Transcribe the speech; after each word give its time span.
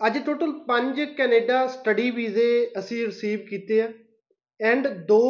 ਅੱਜ 0.00 0.18
total 0.26 0.50
5 0.68 1.04
Canada 1.16 1.66
study 1.66 2.10
ਵੀਜ਼ੇ 2.10 2.70
ਅਸੀਂ 2.78 3.06
ਰਿਸੀਵ 3.06 3.38
ਕੀਤੇ 3.38 3.80
ਆ 3.82 3.92
ਐਂਡ 4.60 4.88
ਦੋ 4.88 5.20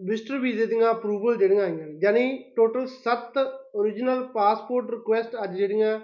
ਵਿਜ਼ਟਰ 0.00 0.38
ਵੀਜ਼ੇ 0.38 0.66
ਦੀਆਂ 0.66 0.90
ਅਪਰੂਵਲ 0.90 1.36
ਜਿਹੜੀਆਂ 1.36 1.62
ਆਈਆਂ 1.62 1.86
ਨੇ। 1.86 1.98
ਯਾਨੀ 2.02 2.44
ਟੋਟਲ 2.56 2.86
7 2.86 3.40
origignal 3.80 4.22
ਪਾਸਪੋਰਟ 4.32 4.90
ਰਿਕੁਐਸਟ 4.90 5.36
ਅੱਜ 5.44 5.56
ਜਿਹੜੀਆਂ 5.56 6.00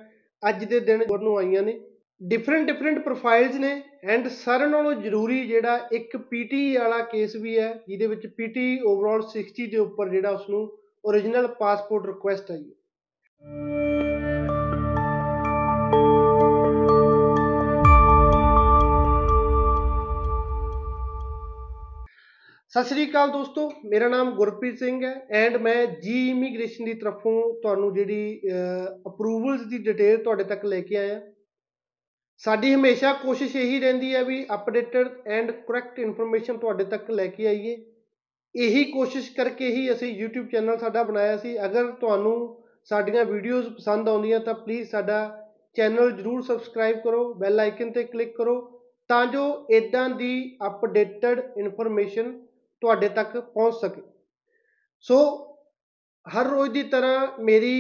ਅੱਜ 0.48 0.64
ਦੇ 0.64 0.80
ਦਿਨ 0.80 1.02
ਨੂੰ 1.22 1.38
ਆਈਆਂ 1.38 1.62
ਨੇ। 1.62 1.80
ਡਿਫਰੈਂਟ 2.22 2.66
ਡਿਫਰੈਂਟ 2.66 2.98
ਪ੍ਰੋਫਾਈਲਸ 3.04 3.54
ਨੇ 3.54 3.82
ਐਂਡ 4.05 4.29
ਸਾਰਿਆਂ 4.29 4.69
ਨਾਲੋਂ 4.69 4.95
ਜ਼ਰੂਰੀ 4.95 5.46
ਜਿਹੜਾ 5.46 5.89
ਇੱਕ 5.93 6.16
ਪੀਟੀ 6.16 6.77
ਵਾਲਾ 6.77 6.98
ਕੇਸ 6.98 7.37
ਵੀ 7.37 7.59
ਹੈ, 7.59 7.80
ਜਿਹਦੇ 7.89 8.07
ਵਿੱਚ 8.07 8.27
ਪੀਟੀ 8.27 8.80
ਓਵਰਆਲ 8.80 9.23
60 9.30 9.66
ਦੇ 9.66 9.77
ਉੱਪਰ 9.77 10.09
ਜਿਹੜਾ 10.09 10.30
ਉਸ 10.30 10.48
ਨੂੰ 10.50 10.62
origignal 11.11 11.48
ਪਾਸਪੋਰਟ 11.48 12.07
ਰਿਕੁਐਸਟ 12.07 12.50
ਆਈ 12.50 12.64
ਹੈ। 12.64 14.02
ਸਤਿ 22.74 22.88
ਸ੍ਰੀ 22.88 23.04
ਅਕਾਲ 23.08 23.30
ਦੋਸਤੋ, 23.30 23.70
ਮੇਰਾ 23.84 24.06
ਨਾਮ 24.08 24.30
ਗੁਰਪ੍ਰੀਤ 24.34 24.78
ਸਿੰਘ 24.78 25.02
ਹੈ 25.04 25.12
ਐਂਡ 25.38 25.56
ਮੈਂ 25.62 25.86
ਜੀ 26.02 26.28
ਇਮੀਗ੍ਰੇਸ਼ਨ 26.28 26.84
ਦੀ 26.84 26.92
ਤਰਫੋਂ 27.00 27.32
ਤੁਹਾਨੂੰ 27.62 27.92
ਜਿਹੜੀ 27.95 28.50
ਅਪਰੂਵਲਸ 29.06 29.62
ਦੀ 29.70 29.78
ਡਿਟੇਲ 29.78 30.22
ਤੁਹਾਡੇ 30.22 30.45
ਤੱਕ 30.45 30.64
ਲੈ 30.64 30.80
ਕੇ 30.80 30.96
ਆਇਆ। 30.96 31.20
ਸਾਡੀ 32.42 32.72
ਹਮੇਸ਼ਾ 32.74 33.12
ਕੋਸ਼ਿਸ਼ 33.22 33.56
ਇਹੀ 33.56 33.80
ਰਹਿੰਦੀ 33.80 34.14
ਹੈ 34.14 34.22
ਵੀ 34.24 34.45
ਅਪਡੇਟਡ 34.54 35.08
ਐਂਡ 35.28 35.50
ਕਰੈਕਟ 35.66 35.98
ਇਨਫੋਰਮੇਸ਼ਨ 35.98 36.58
ਤੁਹਾਡੇ 36.58 36.84
ਤੱਕ 36.84 37.10
ਲੈ 37.10 37.26
ਕੇ 37.26 37.46
ਆਈਏ। 37.46 37.74
ਇਹੀ 38.54 38.84
ਕੋਸ਼ਿਸ਼ 38.92 39.30
ਕਰਕੇ 39.36 39.68
ਹੀ 39.74 39.90
ਅਸੀਂ 39.92 40.12
YouTube 40.23 40.48
ਚੈਨਲ 40.52 40.78
ਸਾਡਾ 40.78 41.02
ਬਣਾਇਆ 41.02 41.36
ਸੀ। 41.36 41.56
ਅਗਰ 41.64 41.90
ਤੁਹਾਨੂੰ 42.00 42.34
ਸਾਡੀਆਂ 42.90 43.24
ਵੀਡੀਓਜ਼ 43.24 43.68
ਪਸੰਦ 43.74 44.09
ਆਉਂਦੀਆਂ 44.09 44.38
ਤਾਂ 44.40 44.54
ਪਲੀਜ਼ 44.54 44.88
ਸਾਡਾ 44.90 45.18
ਚੈਨਲ 45.76 46.10
ਜਰੂਰ 46.12 46.42
ਸਬਸਕ੍ਰਾਈਬ 46.42 47.00
ਕਰੋ 47.04 47.32
ਬੈਲ 47.34 47.60
ਆਈਕਨ 47.60 47.90
ਤੇ 47.92 48.04
ਕਲਿੱਕ 48.04 48.34
ਕਰੋ 48.36 48.56
ਤਾਂ 49.10 49.24
ਜੋ 49.26 49.45
ਇਦਾਂ 49.76 50.09
ਦੀ 50.10 50.32
ਅਪਡੇਟਡ 50.66 51.42
ਇਨਫੋਰਮੇਸ਼ਨ 51.59 52.32
ਤੁਹਾਡੇ 52.83 53.09
ਤੱਕ 53.09 53.38
ਪਹੁੰਚ 53.38 53.75
ਸਕੇ। 53.75 54.02
ਸੋ 55.05 55.16
ਹਰ 56.27 56.47
ਰੋਜ਼ 56.47 56.73
ਦੀ 56.73 56.83
ਤਰ੍ਹਾਂ 56.83 57.27
ਮੇਰੀ 57.41 57.79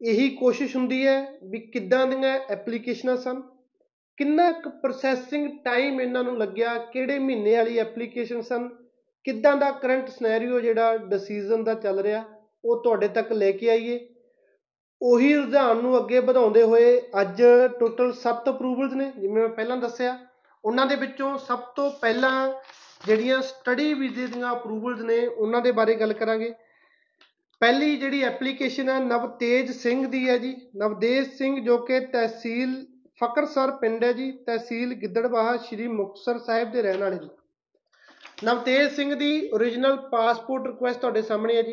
ਇਹੀ 0.00 0.28
ਕੋਸ਼ਿਸ਼ 0.36 0.76
ਹੁੰਦੀ 0.76 1.06
ਹੈ 1.06 1.16
ਵੀ 1.42 1.58
ਕਿੱਦਾਂ 1.72 2.06
ਦੀਆਂ 2.06 2.38
ਐਪਲੀਕੇਸ਼ਨਾਂ 2.50 3.16
ਸਨ, 3.16 3.40
ਕਿੰਨਾ 4.18 4.50
ਕੁ 4.52 4.70
ਪ੍ਰੋਸੈਸਿੰਗ 4.82 5.48
ਟਾਈਮ 5.64 6.00
ਇਹਨਾਂ 6.00 6.22
ਨੂੰ 6.24 6.36
ਲੱਗਿਆ, 6.38 6.76
ਕਿਹੜੇ 6.92 7.18
ਮਹੀਨੇ 7.18 7.54
ਵਾਲੀ 7.56 7.78
ਐਪਲੀਕੇਸ਼ਨ 7.78 8.42
ਸਨ, 8.42 8.68
ਕਿੱਦਾਂ 9.26 9.56
ਦਾ 9.56 9.70
ਕਰੰਟ 9.72 10.08
ਸਿਨੈਰੀਓ 10.08 10.60
ਜਿਹੜਾ 10.60 10.96
ਡਿਸੀਜਨ 10.96 11.64
ਦਾ 11.64 11.74
ਚੱਲ 11.74 12.00
ਰਿਹਾ, 12.00 12.24
ਉਹ 12.64 12.82
ਤੁਹਾਡੇ 12.84 13.08
ਤੱਕ 13.08 13.32
ਲੈ 13.32 13.50
ਕੇ 13.52 13.70
ਆਈਏ। 13.70 13.98
ਉਹੀ 15.00 15.32
ਰੁਝਾਨ 15.34 15.76
ਨੂੰ 15.76 15.96
ਅੱਗੇ 15.98 16.18
ਵਧਾਉਂਦੇ 16.20 16.62
ਹੋਏ 16.62 17.00
ਅੱਜ 17.20 17.42
ਟੋਟਲ 17.80 18.12
7 18.14 18.50
ਅਪਰੂਵਲਸ 18.50 18.92
ਨੇ, 18.92 19.10
ਜਿਵੇਂ 19.18 19.42
ਮੈਂ 19.42 19.48
ਪਹਿਲਾਂ 19.48 19.76
ਦੱਸਿਆ, 19.76 20.18
ਉਹਨਾਂ 20.64 20.86
ਦੇ 20.86 20.96
ਵਿੱਚੋਂ 20.96 21.36
ਸਭ 21.38 21.58
ਤੋਂ 21.76 21.90
ਪਹਿਲਾਂ 21.90 22.52
ਜਿਹੜੀਆਂ 23.06 23.42
ਸਟੱਡੀ 23.42 23.94
ਵੀਜ਼ੇ 23.94 24.26
ਦੀਆਂ 24.26 24.52
ਅਪਰੂਵਲਸ 24.52 25.00
ਨੇ, 25.00 25.26
ਉਹਨਾਂ 25.26 25.60
ਦੇ 25.60 25.72
ਬਾਰੇ 25.72 25.94
ਗੱਲ 25.94 26.12
ਕਰਾਂਗੇ। 26.12 26.54
ਪਹਿਲੀ 27.60 27.96
ਜਿਹੜੀ 27.96 28.22
ਐਪਲੀਕੇਸ਼ਨ 28.22 28.88
ਹੈ 28.88 28.98
ਨਵਤੇਜ 28.98 29.70
ਸਿੰਘ 29.70 30.06
ਦੀ 30.06 30.28
ਹੈ 30.28 30.38
ਜੀ। 30.38 30.56
ਨਵਦੇਸ਼ 30.76 31.30
ਸਿੰਘ 31.30 31.64
ਜੋ 31.64 31.78
ਕਿ 31.78 32.00
ਤਹਿਸੀਲ 32.00 32.86
ਫਕਰਸਰ 33.20 33.70
ਪਿੰਡ 33.70 34.04
ਹੈ 34.04 34.12
ਜੀ, 34.12 34.32
ਤਹਿਸੀਲ 34.32 34.94
ਗਿੱਦੜਬਾਹਾ, 34.94 35.56
ਸ਼੍ਰੀ 35.56 35.88
ਮੁਕਤਸਰ 35.88 36.38
ਸਾਹਿਬ 36.38 36.72
ਦੇ 36.72 36.82
ਰਹਿਣ 36.82 37.00
ਵਾਲੇ 37.00 37.16
ਜੀ। 37.16 37.30
ਨਵਤੇਜ 38.44 38.92
ਸਿੰਘ 38.92 39.14
ਦੀ 39.14 39.50
origignal 39.54 39.96
ਪਾਸਪੋਰਟ 39.96 40.66
ਰਿਕੁਐਸਟ 40.66 41.00
ਤੁਹਾਡੇ 41.00 41.22
ਸਾਹਮਣੇ 41.22 41.56
ਹੈ 41.56 41.62
ਜੀ। 41.62 41.72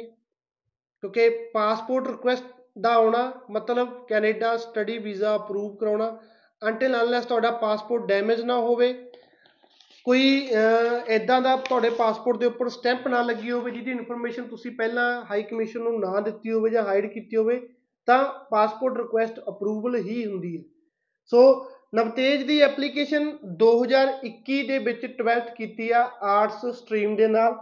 ਕਿਉਂਕਿ 1.02 1.30
ਪਾਸਪੋਰਟ 1.30 2.07
ਰਿਕੁਐਸਟ 2.07 2.44
ਦਾ 2.81 2.94
ਆਉਣਾ 2.94 3.33
ਮਤਲਬ 3.52 4.07
ਕੈਨੇਡਾ 4.07 4.57
ਸਟੱਡੀ 4.57 4.97
ਵੀਜ਼ਾ 4.97 5.35
ਅਪਰੂਵ 5.35 5.75
ਕਰਾਉਣਾ। 5.75 6.17
ਅੰਟਿਲ 6.63 7.02
ਅਨਲੈਸ 7.02 7.25
ਤੁਹਾਡਾ 7.25 7.52
ਪਾਸਪੋਰਟ 7.52 8.05
ਡੈਮੇਜ 8.05 8.41
ਨਾ 8.41 8.57
ਹੋਵੇ 8.57 9.08
ਕੋਈ 10.05 10.50
ਇਦਾਂ 11.08 11.42
ਦਾ 11.42 11.55
ਤੁਹਾਡੇ 11.55 11.89
ਪਾਸਪੋਰਟ 11.89 12.38
ਦੇ 12.38 12.45
ਉੱਪਰ 12.45 12.69
ਸਟੈਂਪ 12.69 13.08
ਨਾ 13.08 13.22
ਲੱਗੀ 13.22 13.52
ਹੋਵੇ, 13.52 13.72
ਜਿਹਦੀ 13.72 13.92
ਇਨਫੋਰਮੇਸ਼ਨ 13.92 14.44
ਤੁਸੀਂ 14.44 14.72
ਪਹਿਲਾਂ 14.72 15.25
ਹਾਈ 15.25 15.44
ਕਮਿਸ਼ਨ 15.44 15.81
ਨੂੰ 15.81 16.00
ਨਾ 16.00 16.19
ਦਿੱਤੀ 16.19 16.51
ਹੋਵੇ 16.51 16.69
ਜਾਂ 16.69 16.84
ਹਾਈਡ 16.84 17.06
ਕੀਤੀ 17.06 17.35
ਹੋਵੇ, 17.35 17.59
ਤਾਂ 18.07 18.23
ਪਾਸਪੋਰਟ 18.51 18.97
ਰਿਕੁਐਸਟ 18.97 19.40
ਅਪਰੂਵਲ 19.40 19.96
ਹੀ 19.96 20.25
ਹੁੰਦੀ 20.25 20.57
ਹੈ। 20.57 20.63
ਸੋ 21.25 21.72
ਨਵਤੇਜ 21.96 22.44
ਦੀ 22.44 22.59
ਐਪਲੀਕੇਸ਼ਨ 22.62 23.29
2021 23.57 24.62
ਦੇ 24.68 24.78
ਵਿੱਚ 24.78 25.06
12th 25.22 25.53
ਕੀਤੀ 25.56 25.90
ਆ 25.91 26.02
ਆਰਟਸ 26.22 26.66
ਸਟਰੀਮ 26.79 27.16
ਦੇ 27.16 27.28
ਨਾਲ। 27.28 27.56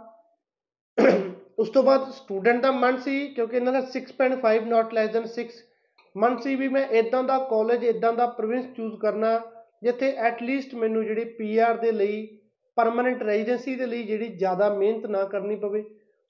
ਉਸ 1.58 1.70
ਤੋਂ 1.70 1.82
ਬਾਅਦ 1.82 2.10
ਸਟੂਡੈਂਟ 2.12 2.62
ਦਾ 2.62 2.70
ਮਨ 2.72 2.96
ਸੀ, 2.96 3.26
ਕਿਉਂਕਿ 3.28 3.56
ਇਹਨਾਂ 3.56 3.72
ਦਾ 3.72 3.80
6.5 3.92 4.66
ਨਾਟ 4.66 4.94
ਲੈਸ 4.94 5.10
ਦੈਨ 5.10 5.26
6 5.26 5.62
ਮਨ 6.16 6.36
ਸੀ 6.36 6.54
ਵੀ 6.54 6.68
ਮੈਂ 6.68 6.86
ਇਦਾਂ 6.98 7.22
ਦਾ 7.24 7.38
ਕਾਲਜ 7.50 7.84
ਇਦਾਂ 7.84 8.12
ਦਾ 8.12 8.26
ਪ੍ਰੋਵਿੰਸ 8.26 8.66
ਚੂਜ਼ 8.76 8.94
ਕਰਨਾ, 9.00 9.40
ਜਿੱਥੇ 9.82 10.10
ਐਟ 10.28 10.42
ਲੀਸਟ 10.42 10.74
ਮੈਨੂੰ 10.74 11.04
ਜਿਹੜੀ 11.04 11.24
ਪੀਆਰ 11.24 11.76
ਦੇ 11.76 11.92
ਲਈ 11.92 12.37
ਪਰਮਨੈਂਟ 12.78 13.22
ਰੈਜ਼ੀਡੈਂਸੀ 13.22 13.74
ਦੇ 13.74 13.86
ਲਈ 13.86 14.02
ਜਿਹੜੀ 14.02 14.28
ਜ਼ਿਆਦਾ 14.28 14.68
ਮਿਹਨਤ 14.74 15.06
ਨਾ 15.06 15.24
ਕਰਨੀ 15.24 15.56
ਪਵੇ। 15.56 15.84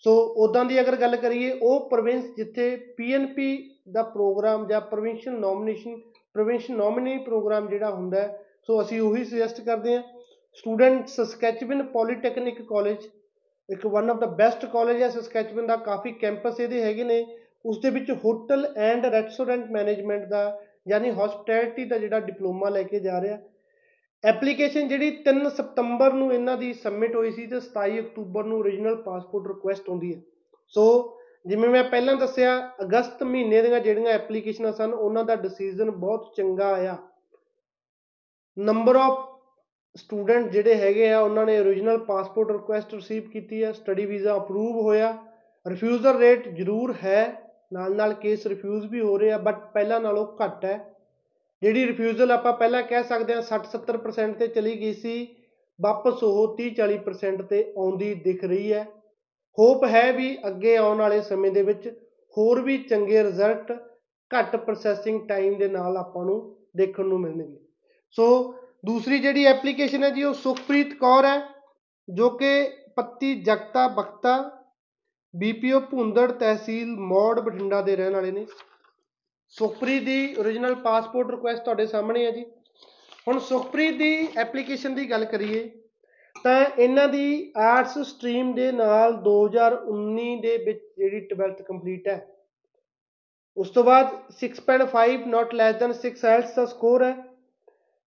ਸੋ 0.04 0.12
ਉਦਾਂ 0.38 0.64
ਦੀ 0.64 0.80
ਅਗਰ 0.80 0.96
ਗੱਲ 0.96 1.16
ਕਰੀਏ, 1.16 1.50
ਉਹ 1.52 1.88
ਪ੍ਰੋਵਿੰਸ 1.90 2.24
ਜਿੱਥੇ 2.36 2.76
ਪੀਐਨਪੀ 2.96 3.70
ਦਾ 3.92 4.02
ਪ੍ਰੋਗਰਾਮ 4.02 4.66
ਜਾਂ 4.66 4.80
provincial 4.80 5.38
nomination 5.40 5.96
provincial 6.34 6.78
nominee 6.78 7.16
program 7.18 7.68
ਜਿਹੜਾ 7.68 7.90
ਹੁੰਦਾ 7.90 8.26
ਸੋ 8.66 8.80
ਅਸੀਂ 8.80 9.00
ਉਹੀ 9.00 9.24
ਸੁਜੈਸਟ 9.24 9.60
ਕਰਦੇ 9.60 9.96
ਹਾਂ। 9.96 10.02
ਸਟੂਡੈਂਟ 10.56 11.08
ਸਸਕੈਚਵਿਨ 11.08 11.82
ਪੋਲੀਟੈਕਨਿਕ 11.82 12.62
ਕਾਲਜ 12.62 13.08
ਇੱਕ 13.68 13.86
one 13.86 14.10
of 14.10 14.18
the 14.18 14.26
best 14.26 14.64
college 14.66 15.02
ਹੈ 15.02 15.08
ਸਸਕੈਚਵਿਨ 15.08 15.66
ਦਾ, 15.66 15.76
ਕਾਫੀ 15.76 16.12
ਕੈਂਪਸ 16.12 16.60
ਇਹਦੇ 16.60 16.82
ਹੈਗੇ 16.82 17.04
ਨੇ। 17.04 17.24
ਉਸ 17.66 17.80
ਦੇ 17.80 17.90
ਵਿੱਚ 17.90 18.10
ਹੋਟਲ 18.24 18.66
ਐਂਡ 18.76 19.06
ਰੈਸਟੋਰੈਂਟ 19.06 19.70
ਮੈਨੇਜਮੈਂਟ 19.70 20.28
ਦਾ, 20.28 20.60
ਯਾਨੀ 20.88 21.10
ਹਸਪਿਟੈਲਿਟੀ 21.10 21.84
ਦਾ 21.84 21.98
ਜਿਹੜਾ 21.98 22.20
ਡਿਪਲੋਮਾ 22.20 22.68
ਲੈ 22.68 22.82
ਕੇ 22.82 23.00
ਜਾ 23.00 23.20
ਰਿਹਾ। 23.20 23.38
ਐਪਲੀਕੇਸ਼ਨ 24.24 24.88
ਜਿਹੜੀ 24.88 25.10
3 25.28 25.48
ਸਤੰਬਰ 25.48 26.12
ਨੂੰ 26.12 26.32
ਇਹਨਾਂ 26.32 26.56
ਦੀ 26.56 26.72
ਸਬਮਿਟ 26.72 27.16
ਹੋਈ 27.16 27.30
ਸੀ 27.30 27.46
ਤੇ 27.46 27.60
27 27.60 27.98
ਅਕਤੂਬਰ 27.98 28.44
ਨੂੰ 28.44 28.60
origignal 28.60 28.96
ਪਾਸਪੋਰਟ 28.96 29.46
ਰਿਕੁਐਸਟ 29.46 29.88
ਹੁੰਦੀ 29.88 30.14
ਹੈ। 30.14 30.20
ਸੋ 30.68 31.16
ਜਿਵੇਂ 31.46 31.68
ਮੈਂ 31.68 31.84
ਪਹਿਲਾਂ 31.84 32.16
ਦੱਸਿਆ, 32.16 32.70
ਅਗਸਤ 32.82 33.22
ਮਹੀਨੇ 33.22 33.62
ਦੀਆਂ 33.62 33.80
ਜਿਹੜੀਆਂ 33.80 34.10
ਐਪਲੀਕੇਸ਼ਨਾਂ 34.10 34.72
ਸਨ, 34.72 34.94
ਉਹਨਾਂ 34.94 35.24
ਦਾ 35.24 35.36
ਡਿਸੀਜਨ 35.36 35.90
ਬਹੁਤ 35.90 36.34
ਚੰਗਾ 36.36 36.72
ਆਇਆ। 36.72 36.96
ਨੰਬਰ 38.58 38.96
ਆਫ 38.96 39.38
ਸਟੂਡੈਂਟ 39.96 40.50
ਜਿਹੜੇ 40.50 40.74
ਹੈਗੇ 40.74 41.12
ਆ, 41.12 41.20
ਉਹਨਾਂ 41.20 41.46
ਨੇ 41.46 41.60
origignal 41.60 42.04
ਪਾਸਪੋਰਟ 42.04 42.52
ਰਿਕੁਐਸਟ 42.52 42.94
ਰਿਸੀਵ 42.94 43.22
ਕੀਤੀ 43.22 43.64
ਹੈ 43.64 43.72
ਸਟੱਡੀ 43.72 44.06
ਵੀਜ਼ਾ 44.06 44.36
ਅਪਰੂਵ 44.36 44.80
ਹੋਇਆ। 44.80 45.18
ਰਿਫਿਊਜ਼ਲ 45.68 46.18
ਰੇਟ 46.18 46.48
ਜ਼ਰੂਰ 46.48 46.94
ਹੈ 47.04 47.52
ਨਾਲ 47.72 47.96
ਨਾਲ 47.96 48.14
ਕੇਸ 48.14 48.46
ਰਿਫਿਊਜ਼ 48.46 48.86
ਵੀ 48.86 49.00
ਹੋ 49.00 49.18
ਰਹੇ 49.18 49.32
ਆ 49.32 49.38
ਬਟ 49.38 49.72
ਪਹਿਲਾਂ 49.74 50.00
ਨਾਲੋਂ 50.00 50.26
ਘੱਟ 50.44 50.64
ਹੈ। 50.64 50.97
ਜਿਹੜੀ 51.62 51.86
ਰਿਫਿਊਜ਼ਲ 51.86 52.30
ਆਪਾਂ 52.30 52.52
ਪਹਿਲਾਂ 52.52 52.82
ਕਹਿ 52.82 53.04
ਸਕਦੇ 53.04 53.34
ਹਾਂ 53.34 53.42
60-70% 53.42 54.38
ਤੇ 54.38 54.46
ਚਲੀ 54.46 54.74
ਗਈ 54.80 54.92
ਸੀ, 54.94 55.14
ਵਾਪਸ 55.78 56.22
ਉਹ 56.22 56.56
30-40% 56.56 57.42
ਤੇ 57.42 57.62
ਆਉਂਦੀ 57.78 58.14
ਦਿਖ 58.14 58.44
ਰਹੀ 58.44 58.72
ਹੈ। 58.72 58.84
ਹੋਪ 59.58 59.84
ਹੈ 59.84 60.12
ਵੀ 60.12 60.36
ਅੱਗੇ 60.46 60.76
ਆਉਣ 60.76 60.98
ਵਾਲੇ 60.98 61.20
ਸਮੇਂ 61.22 61.50
ਦੇ 61.50 61.62
ਵਿੱਚ 61.62 61.88
ਹੋਰ 62.36 62.60
ਵੀ 62.62 62.76
ਚੰਗੇ 62.78 63.22
ਰਿਜ਼ਲਟ 63.22 63.72
ਘੱਟ 64.30 64.56
ਪ੍ਰੋਸੈਸਿੰਗ 64.56 65.20
ਟਾਈਮ 65.28 65.58
ਦੇ 65.58 65.68
ਨਾਲ 65.68 65.96
ਆਪਾਂ 65.96 66.24
ਨੂੰ 66.24 66.38
ਦੇਖਣ 66.76 67.06
ਨੂੰ 67.06 67.20
ਮਿਲਣਗੇ। 67.20 67.58
ਸੋ 68.16 68.26
ਦੂਸਰੀ 68.86 69.18
ਜਿਹੜੀ 69.18 69.44
ਐਪਲੀਕੇਸ਼ਨ 69.44 70.04
ਹੈ 70.04 70.10
ਜੀ, 70.10 70.22
ਉਹ 70.22 70.34
ਸੁਖਪ੍ਰੀਤ 70.34 70.92
ਕੌਰ 70.94 71.24
ਹੈ, 71.24 71.40
ਜੋ 72.08 72.28
ਕਿ 72.30 72.68
ਪੱਤੀ 72.96 73.34
ਜਗਤਾ 73.42 73.86
ਬਖਤਾ 73.88 74.36
ਬੀਪੀਓ 75.34 75.80
ਭੁੰਦੜ 75.80 76.30
ਤਹਿਸੀਲ 76.32 76.96
ਮੌੜ 76.98 77.40
ਬਠਿੰਡਾ 77.40 77.80
ਦੇ 77.82 77.96
ਰਹਿਣ 77.96 78.14
ਵਾਲੇ 78.14 78.30
ਨੇ। 78.30 78.46
ਸੁਖਪ੍ਰੀਤ 79.50 80.02
ਦੀ 80.02 80.36
origignal 80.40 80.74
ਪਾਸਪੋਰਟ 80.74 81.30
ਰਿਕੁਐਸਟ 81.30 81.64
ਤੁਹਾਡੇ 81.64 81.86
ਸਾਹਮਣੇ 81.86 82.24
ਹੈ 82.26 82.30
ਜੀ। 82.30 82.44
ਹੁਣ 83.28 83.38
ਸੁਖਪ੍ਰੀਤ 83.38 83.98
ਦੀ 83.98 84.28
ਐਪਲੀਕੇਸ਼ਨ 84.38 84.94
ਦੀ 84.94 85.10
ਗੱਲ 85.10 85.24
ਕਰੀਏ, 85.24 85.70
ਤਾਂ 86.44 86.64
ਇਹਨਾਂ 86.78 87.08
ਦੀ 87.08 87.52
ਆਰਟਸ 87.56 87.98
ਸਟਰੀਮ 87.98 88.54
ਦੇ 88.54 88.72
ਨਾਲ 88.72 89.12
2019 89.12 90.40
ਦੇ 90.40 90.56
ਵਿੱਚ 90.56 90.80
ਜਿਹੜੀ 90.98 91.28
12th 91.32 91.62
ਕੰਪਲੀਟ 91.62 92.08
ਹੈ। 92.08 92.26
ਉਸ 93.56 93.70
ਤੋਂ 93.70 93.84
ਬਾਅਦ 93.84 94.06
6.5 94.30 95.26
ਨਾਟ 95.26 95.54
ਲੈਸ 95.54 95.76
ਦੈਨ 95.76 95.92
6 95.92 96.24
ਐਲਸ 96.24 96.54
ਦਾ 96.54 96.66
ਸਕੋਰ 96.66 97.04
ਹੈ। 97.04 97.16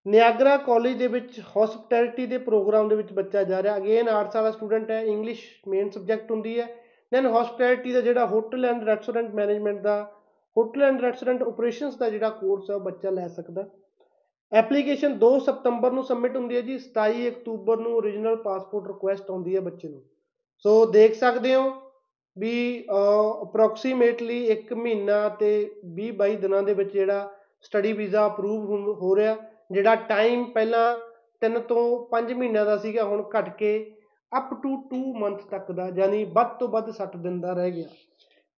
ਨਿਆਗਰਾ 0.06 0.58
ਕਾਲਜ 0.58 0.94
ਦੇ 0.94 1.08
ਵਿੱਚ 1.08 1.40
ਹਸਪਿਟੈਲਿਟੀ 1.40 2.26
ਦੇ 2.26 2.38
ਪ੍ਰੋਗਰਾਮ 2.38 2.88
ਦੇ 2.90 2.96
ਵਿੱਚ 2.96 3.12
ਬੱਚਾ 3.14 3.44
ਜਾ 3.44 3.64
ਰਿਹਾ। 3.64 3.78
ਅਗੇਨ 3.78 4.10
ਆਰਟਸ 4.10 4.36
ਵਾਲਾ 4.36 4.52
ਸਟੂਡੈਂਟ 4.52 4.92
ਹੈ 4.92 5.02
ਇੰਗਲਿਸ਼ 5.02 5.44
ਮੇਨ 5.68 5.90
ਸਬਜੈਕਟ 5.90 6.32
ਹੁੰਦੀ 6.32 6.60
ਹੈ। 6.60 6.68
ਦੈਨ 7.12 7.28
ਹਸਪਿਟੈਲਿਟੀ 7.28 7.92
ਦਾ 7.92 8.02
ਜਿਹੜਾ 8.02 8.26
ਹੋਟਲ 8.26 8.66
ਐਂਡ 8.66 8.84
ਰੈਸਟੋਰੈਂਟ 8.84 9.34
ਮੈਨੇਜਮੈਂਟ 9.34 9.82
ਦਾ 9.82 10.21
ਹੋਟਲ 10.58 10.84
ਐਂਡ 10.84 11.02
ਰੈਸਟੋਰੈਂਟ 11.02 11.44
ਆਪਰੇਸ਼ਨਸ 11.44 11.96
ਦਾ 11.96 12.10
ਜਿਹੜਾ 12.10 12.30
ਕੋਰਸ 12.30 12.70
ਹੈ 12.70 12.76
ਉਹ 12.76 12.82
ਬੱਚਾ 12.82 13.10
ਲੈ 13.10 13.28
ਸਕਦਾ। 13.28 13.68
ਐਪਲੀਕੇਸ਼ਨ 14.52 15.18
2 15.20 15.38
ਸਤੰਬਰ 15.40 15.92
ਨੂੰ 15.92 16.04
ਸਬਮਿਟ 16.04 16.36
ਹੁੰਦੀ 16.36 16.56
ਹੈ 16.56 16.62
ਜੀ 16.62 16.78
27 16.80 17.28
ਅਕਤੂਬਰ 17.28 17.78
ਨੂੰ 17.80 17.92
origignal 18.00 18.42
ਪਾਸਪੋਰਟ 18.44 18.88
ਰਿਕੁਐਸਟ 18.88 19.30
ਆਉਂਦੀ 19.32 19.56
ਹੈ 19.56 19.62
ਬੱਚੇ 19.62 19.90
ਨੂੰ। 19.90 20.02
ਸੋ 20.66 20.86
ਦੇਖ 20.88 21.14
ਸਕਦੇ 21.16 21.54
ਹੋ 21.56 21.70
ਵੀ 22.38 22.56
ਅਪਰੋਕਸੀਮੇਟਲੀ 22.90 24.40
1 24.52 24.74
ਮਹੀਨਾ 24.74 25.28
ਤੇ 25.40 25.54
20 25.96 26.12
22 26.18 26.36
ਦਿਨਾਂ 26.42 26.62
ਦੇ 26.64 26.74
ਵਿੱਚ 26.74 26.92
ਜਿਹੜਾ 26.94 27.30
ਸਟੱਡੀ 27.62 27.94
ਵੀਜ਼ਾ 27.94 28.26
ਅਪਰੂਵ 28.28 28.92
ਹੋ 29.02 29.16
ਰਿਹਾ, 29.16 29.36
ਜਿਹੜਾ 29.72 29.96
ਟਾਈਮ 29.96 30.44
ਪਹਿਲਾਂ 30.52 30.86
3 31.42 31.60
ਤੋਂ 31.68 31.84
5 32.12 32.34
ਮਹੀਨਿਆਂ 32.34 32.66
ਦਾ 32.66 32.78
ਸੀਗਾ, 32.78 33.04
ਹੁਣ 33.04 33.24
ਘਟ 33.30 33.50
ਕੇ 33.58 33.74
ਅਪ 34.32 34.54
ਟੂ 34.64 34.76
2 34.90 35.02
ਮੰਥ 35.20 35.42
ਤੱਕ 35.50 35.72
ਦਾ 35.72 35.88
ਯਾਨੀ 35.96 36.24
ਵੱਧ 36.34 36.58
ਤੋਂ 36.60 36.68
ਵੱਧ 36.68 36.90
60 36.92 37.18
ਦਿਨ 37.24 37.40
ਦਾ 37.42 37.54
ਰਹਿ 37.54 37.72
ਗਿਆ। 37.72 37.88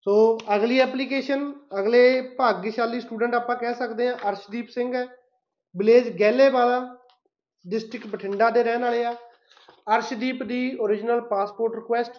ਸੋ 0.08 0.38
ਅਗਲੀ 0.56 0.80
ਐਪਲੀਕੇਸ਼ਨ 0.80 1.54
ਅਗਲੇ 1.80 2.22
ਭਾਗਸ਼ਾਲੀ 2.22 3.02
ਸਟੂਡੈਂਟ 3.02 3.36
ਆਪਾਂ 3.36 3.56
ਕਹਿ 3.56 3.74
ਸਕਦੇ 3.74 4.08
ਹਾਂ, 4.08 4.16
ਅਰਸ਼ਦੀਪ 4.30 4.70
ਸਿੰਘ 4.70 4.96
ਹੈ 4.96 5.08
ਵਿਲੇਜ 5.78 6.20
ਗੈਲੇ 6.20 6.50
ਵਾਲਾ 6.50 6.98
ਡਿਸਟ੍ਰਿਕਟ 7.68 8.08
ਬਠਿੰਡਾ 8.08 8.50
ਦੇ 8.50 8.64
ਰਹਿਣ 8.64 8.82
ਵਾਲੇ 8.82 9.06
ਆ। 9.06 9.16
ਅਰਸ਼ਦੀਪ 9.96 10.44
ਦੀ 10.44 10.78
origignal 10.84 11.22
ਪਾਸਪੋਰਟ 11.22 11.76
ਰਿਕੁਐਸਟ 11.76 12.12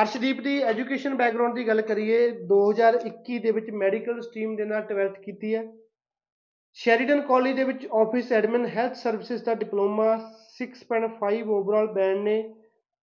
ਅਰਸ਼ਦੀਪ 0.00 0.40
ਦੀ 0.40 0.62
ਐਜੂਕੇਸ਼ਨ 0.62 1.14
ਬੈਕਗ੍ਰਾਉਂਡ 1.14 1.54
ਦੀ 1.54 1.68
ਗੱਲ 1.68 1.82
ਕਰੀਏ 1.82 2.30
2021 2.30 3.38
ਦੇ 3.38 3.50
ਵਿੱਚ 3.50 3.70
ਮੈਡੀਕਲ 3.70 4.20
ਸਟਰੀਮ 4.20 4.56
ਦੇ 4.56 4.64
ਨਾਲ 4.64 4.82
12th 4.82 5.22
ਕੀਤੀ 5.22 5.54
ਹੈ। 5.54 5.72
ਸ਼ੈਰੀਡਨ 6.72 7.20
ਕਾਲਜ 7.20 7.56
ਦੇ 7.56 7.64
ਵਿੱਚ 7.64 7.86
ਆਫਿਸ 7.86 8.32
ਐਡਮਿਨ 8.32 8.66
ਹੈਲਥ 8.66 8.94
ਸਰਵਿਸਿਜ਼ 8.94 9.44
ਦਾ 9.44 9.54
ਡਿਪਲੋਮਾ 9.54 10.32
6.5 10.58 11.50
ਓਵਰਆਲ 11.50 11.86
ਬੈਂਡ 11.86 12.18
ਨੇ। 12.18 12.54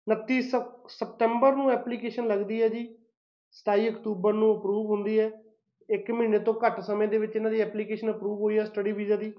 29 0.08 0.42
ਸਪ- 0.42 0.88
ਸਤੰਬਰ 0.88 1.56
ਨੂੰ 1.56 1.72
ਐਪਲੀਕੇਸ਼ਨ 1.72 2.28
ਲੱਗਦੀ 2.28 2.62
ਹੈ 2.62 2.68
ਜੀ। 2.68 2.99
27 3.54 3.90
ਅਕਤੂਬਰ 3.90 4.34
ਨੂੰ 4.34 4.56
ਅਪਰੂਵ 4.57 4.86
ਹੁੰਦੀ 4.86 5.19
ਹੈ। 5.19 5.30
ਇੱਕ 5.90 6.12
ਮਹੀਨੇ 6.12 6.40
ਤੋਂ 6.40 6.54
ਘੱਟ 6.66 6.80
ਸਮੇਂ 6.80 7.07
ਦੇ 7.07 7.18
ਵਿੱਚ 7.18 7.36
ਇਹਨਾਂ 7.36 7.51
ਦੀ 7.51 7.62
ਐਪਲੀਕੇਸ਼ਨ 7.62 8.12
ਅਪਰੂਵ 8.12 8.40
ਹੋਈ 8.40 8.57
ਹੈ 8.57 8.66
ਸਟੱਡੀ 8.66 8.92
ਵੀਜ਼ਾ 8.92 9.16
ਦੀ। 9.16 9.31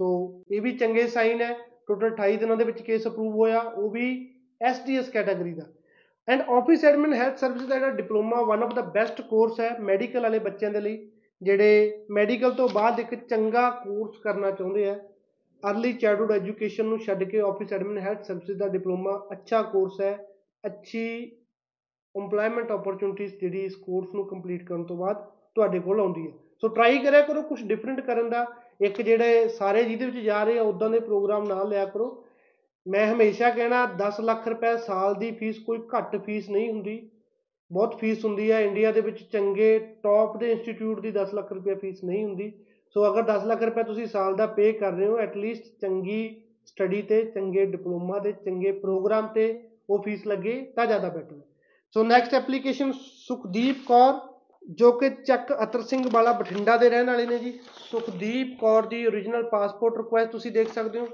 ਸੋ 0.00 0.42
ਇਹ 0.50 0.60
ਵੀ 0.62 0.72
ਚੰਗੇ 0.72 1.06
ਸਾਈਨ 1.06 1.42
ਹੈ। 1.42 1.52
ਟੋਟਲ 1.86 2.10
28 2.10 2.36
ਦਿਨਾਂ 2.36 2.56
ਦੇ 2.56 2.64
ਵਿੱਚ 2.64 2.82
ਕੇਸ 2.82 3.06
ਅਪਰੂਵ 3.06 3.34
ਹੋਇਆ। 3.34 3.60
ਉਹ 3.60 3.90
ਵੀ 3.90 4.06
SDS 4.60 5.08
category 5.08 5.54
the. 5.54 5.64
And 6.28 6.42
office 6.50 6.84
admin 6.84 7.12
health 7.14 7.38
service 7.38 7.62
ਦਾ 7.62 7.74
ਜਿਹੜਾ 7.74 7.90
diploma 7.90 8.42
one 8.42 8.62
of 8.62 8.74
the 8.74 8.82
best 8.82 9.20
course 9.20 9.60
ਹੈ 9.60 9.76
ਮੈਡੀਕਲ 9.80 10.22
ਵਾਲੇ 10.22 10.38
ਬੱਚਿਆਂ 10.38 10.70
ਦੇ 10.70 10.80
ਲਈ। 10.80 11.10
ਜਿਹੜੇ 11.42 12.04
ਮੈਡੀਕਲ 12.10 12.50
ਤੋਂ 12.50 12.68
ਬਾਅਦ 12.68 13.00
ਇੱਕ 13.00 13.14
ਚੰਗਾ 13.14 13.68
ਕੋਰਸ 13.70 14.18
ਕਰਨਾ 14.18 14.50
ਚਾਹੁੰਦੇ 14.50 14.88
ਆ। 14.88 14.94
ਅਰਲੀ 15.62 15.92
ਚਾਈਲਡਹੂਡ 15.92 16.32
ਐਜੂਕੇਸ਼ਨ 16.32 16.84
ਨੂੰ 16.84 16.98
ਛੱਡ 16.98 17.24
ਕੇ 17.24 17.40
ਆਫਿਸ 17.40 17.72
ਐਡਮਿਨ 17.72 17.98
ਹੈਲਥ 17.98 18.22
ਸਰਵਿਸ 18.22 18.56
ਦਾ 18.56 18.68
ਡਿਪਲੋਮਾ 18.68 19.28
ਅੱਛਾ 19.32 19.62
ਕੋਰਸ 19.62 20.00
ਹੈ। 20.00 20.16
ਅੱਛੀ 20.64 21.30
ਏਮਪਲੋਇਮੈਂਟ 22.16 22.70
ਓਪਰਚੁਨਿਟੀਜ਼ 22.70 23.34
ਜਿਹੜੀ 23.40 23.64
ਇਸ 23.64 23.76
ਕੋਰਸ 23.76 24.14
ਨੂੰ 24.14 24.26
ਕੰਪਲੀਟ 24.26 24.66
ਕਰਨ 24.66 24.84
ਤੋਂ 24.84 24.96
ਬਾਅਦ 24.96 25.16
ਤੁਹਾਡੇ 25.54 25.78
ਕੋਲ 25.78 26.00
ਆਉਂਦੀ 26.00 26.26
ਹੈ। 26.26 26.32
ਸੋ 26.60 26.68
ਟਰਾਈ 26.68 26.98
ਕਰਿਆ 26.98 27.20
ਕਰੋ 27.20 27.42
ਕੁਝ 27.42 27.62
ਡਿਫਰੈਂਟ 27.62 28.00
ਕਰਨ 28.00 28.30
ਦਾ। 28.30 28.46
ਇੱਕ 28.80 29.02
ਜਿਹੜੇ 29.02 29.48
ਸਾਰੇ 29.48 29.84
ਜਿਹਦੇ 29.84 30.06
ਵਿੱਚ 30.06 30.16
ਜਾ 30.16 30.44
ਰਹੇ 30.44 30.58
ਆ 30.58 30.62
ਉਦਾਂ 30.62 30.90
ਦੇ 30.90 31.00
ਪ੍ਰੋਗਰਾਮ 31.00 31.44
ਨਾ 31.44 31.62
ਲਿਆ 31.62 31.84
ਕਰੋ। 31.84 32.24
ਮੈਂ 32.88 33.14
ਹਮੇਸ਼ਾ 33.14 33.50
ਕਹਿਣਾ 33.50 33.86
10 33.86 34.20
ਲੱਖ 34.20 34.48
ਰੁਪਏ 34.48 34.76
ਸਾਲ 34.76 35.14
ਦੀ 35.14 35.30
ਫੀਸ 35.30 35.58
ਕੋਈ 35.58 35.78
ਘੱਟ 35.78 36.16
ਫੀਸ 36.16 36.50
ਨਹੀਂ 36.50 36.72
ਹੁੰਦੀ। 36.72 37.10
ਬਹੁਤ 37.72 37.98
ਫੀਸ 37.98 38.24
ਹੁੰਦੀ 38.24 38.50
ਹੈ 38.52 38.60
ਇੰਡੀਆ 38.60 38.92
ਦੇ 38.92 39.00
ਵਿੱਚ 39.00 39.22
ਚੰਗੇ 39.22 39.78
ਟੌਪ 39.78 40.36
ਦੇ 40.36 40.52
ਇੰਸਟੀਚਿਊਟ 40.52 41.00
ਦੀ 41.00 41.10
10 41.10 41.34
ਲੱਖ 41.34 41.52
ਰੁਪਏ 41.52 41.74
ਫੀਸ 41.74 42.04
ਨਹੀਂ 42.04 42.24
ਹੁੰਦੀ। 42.24 42.52
ਸੋ 42.96 43.12
ਅਗਰ 43.12 43.22
10 43.22 43.46
ਲੱਖ 43.46 43.62
ਰੁਪਏ 43.62 43.82
ਤੁਸੀਂ 43.82 44.06
ਸਾਲ 44.06 44.36
ਦਾ 44.36 44.46
ਪੇ 44.46 44.72
ਕਰ 44.72 44.92
ਰਹੇ 44.92 45.06
ਹੋ 45.06 45.18
ਐਟਲੀਸਟ 45.18 45.80
ਚੰਗੀ 45.80 46.42
ਸਟੱਡੀ 46.66 47.02
ਤੇ, 47.02 47.24
ਚੰਗੇ 47.24 47.64
ਡਿਪਲੋਮਾ 47.66 48.18
ਦੇ 48.18 48.32
ਚੰਗੇ 48.32 48.72
ਪ੍ਰੋਗਰਾਮ 48.72 49.26
ਤੇ 49.26 49.68
ਉਹ 49.90 50.02
ਫੀਸ 50.02 50.26
ਲੱਗੇ 50.26 50.72
ਤਾਂ 50.76 50.86
ਜ਼ਿਆਦਾ 50.86 51.08
ਬੈਟਰ 51.08 51.34
ਹੈ। 51.34 51.53
So 51.94 52.02
next 52.02 52.34
application 52.34 52.92
Sukhdeep 52.92 53.76
Kaur 53.86 54.38
ਜੋ 54.70 54.92
ਕਿ 54.92 55.10
ਚੱਕ 55.10 55.62
ਅਤਰ 55.62 55.82
ਸਿੰਘ 55.82 56.10
ਵਾਲਾ 56.12 56.32
ਬਠਿੰਡਾ 56.32 56.76
ਦੇ 56.76 56.90
ਰਹਿਣ 56.90 57.06
ਵਾਲੇ 57.06 57.26
ਨੇ 57.26 57.38
ਜੀ। 57.38 57.58
ਸੁਖਦੀਪ 57.90 58.60
ਕੌਰ 58.60 58.86
ਦੀ 58.86 59.06
origignal 59.06 59.48
ਪਾਸਪੋਰਟ 59.50 59.96
ਰਿਕੁਐਸਟ 59.96 60.30
ਤੁਸੀਂ 60.30 60.52
ਦੇਖ 60.52 60.72
ਸਕਦੇ 60.72 60.98
ਹੋ। 60.98 61.06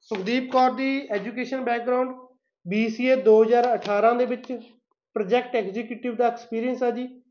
ਸੁਖਦੀਪ 0.00 0.52
ਕੌਰ 0.52 0.70
ਦੀ 0.70 1.08
ਐਜੂਕੇਸ਼ਨ 1.10 1.60
ਬੈਕਗ੍ਰਾਉਂਡ 1.60 2.08
BCA 2.66 3.16
2018 3.22 4.18
ਦੇ 4.18 4.24
ਵਿੱਚ 4.24 4.52
ਪ੍ਰੋਜੈਕਟ 5.14 5.56
ਐਗਜ਼ੀਕਿਊਟਿਵ 5.56 6.16
ਦਾ 6.16 6.26
ਐਕਸਪੀਰੀਅੰਸ 6.26 6.82
ਆ 6.82 6.90
ਜੀ। 6.90 7.22